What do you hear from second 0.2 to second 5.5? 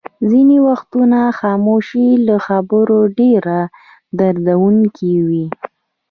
ځینې وختونه خاموشي له خبرو ډېره دردوونکې وي.